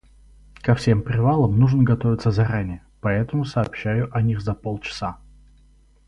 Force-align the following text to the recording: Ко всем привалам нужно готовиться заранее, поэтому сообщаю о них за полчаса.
Ко 0.63 0.73
всем 0.73 1.03
привалам 1.03 1.59
нужно 1.59 1.83
готовиться 1.83 2.31
заранее, 2.31 2.83
поэтому 3.01 3.45
сообщаю 3.45 4.09
о 4.17 4.23
них 4.23 4.41
за 4.41 4.55
полчаса. 4.55 5.19